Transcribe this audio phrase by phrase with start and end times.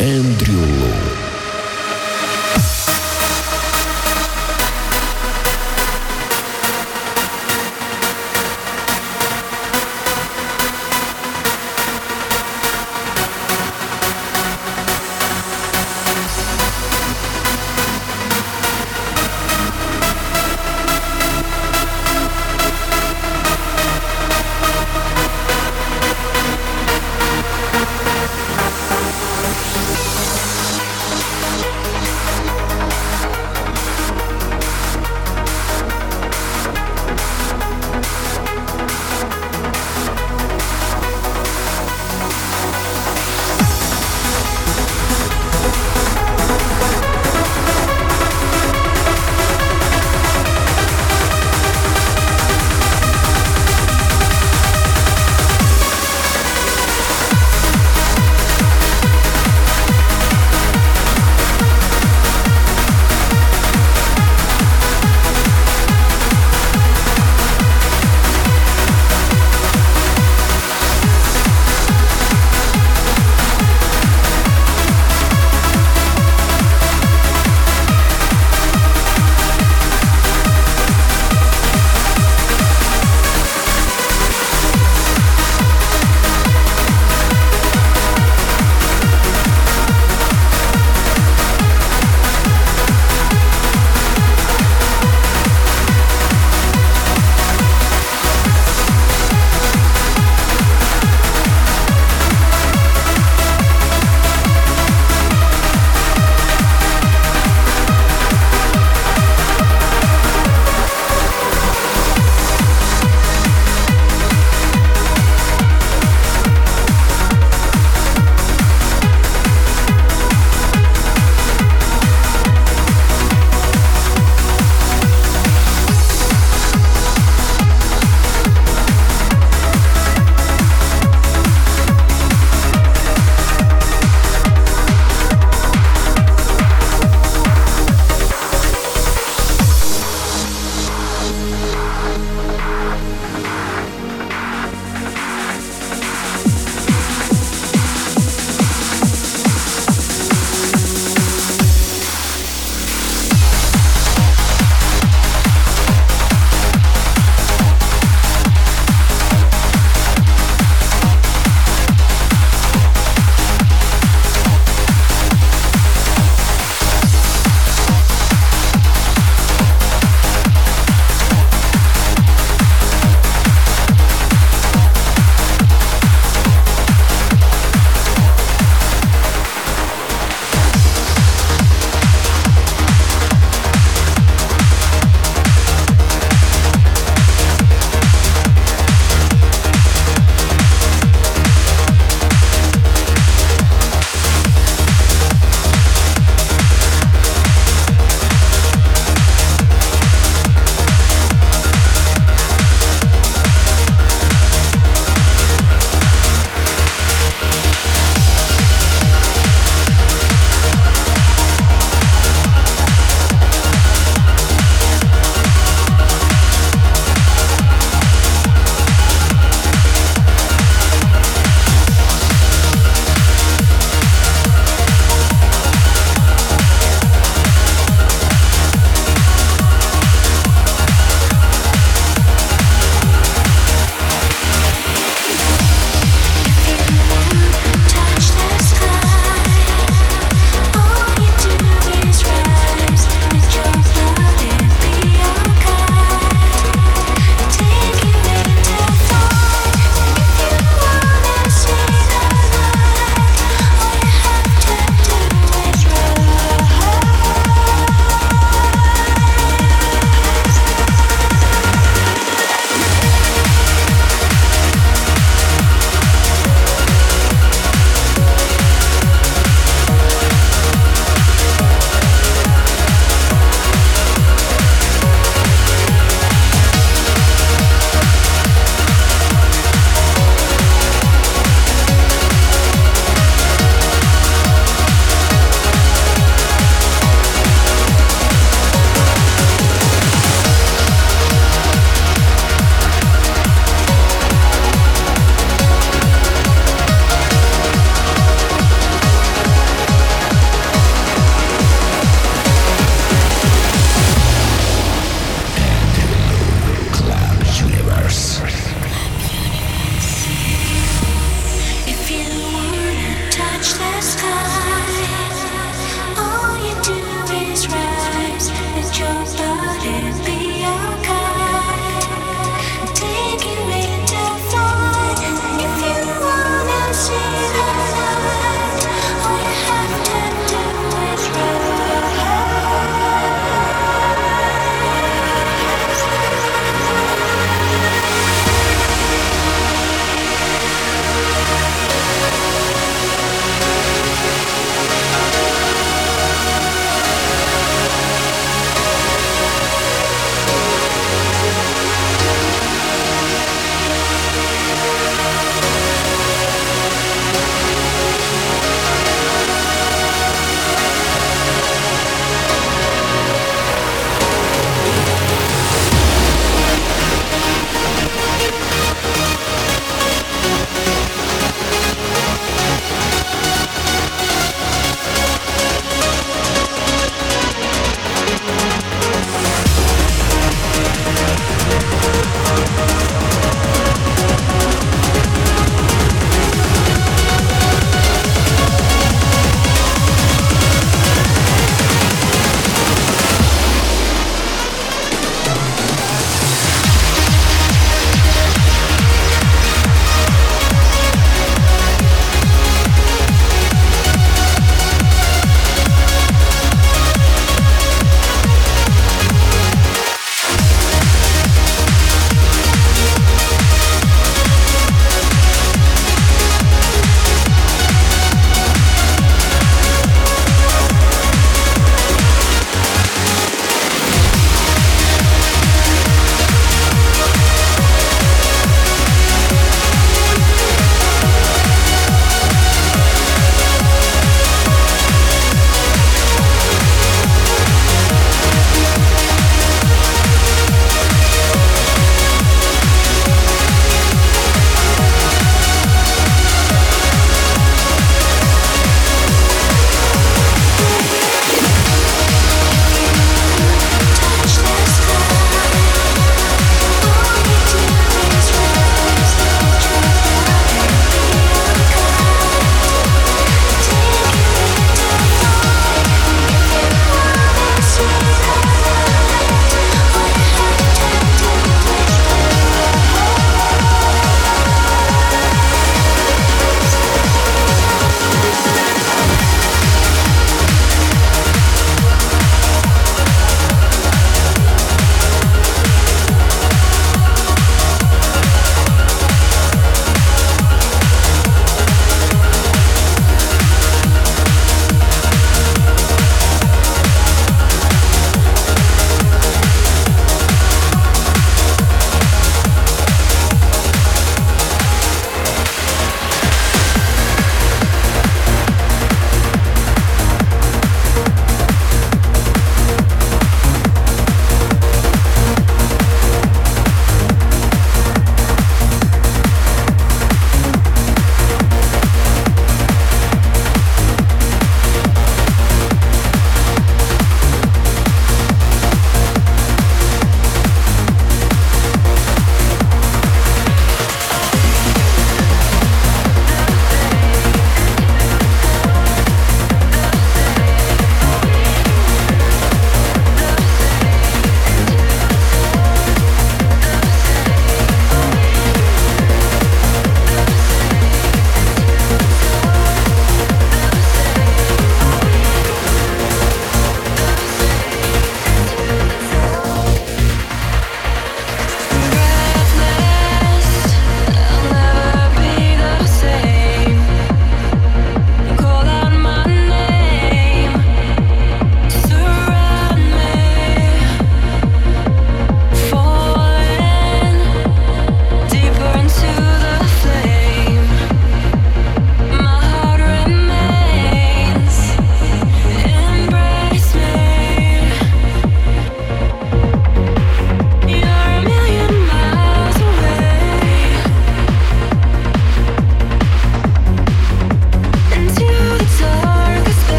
[0.00, 1.27] Andrew Lu.